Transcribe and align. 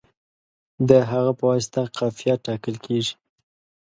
د 0.89 0.91
هغه 1.11 1.31
په 1.39 1.43
واسطه 1.49 1.81
قافیه 1.97 2.35
ټاکل 2.45 2.75
کیږي. 2.85 3.13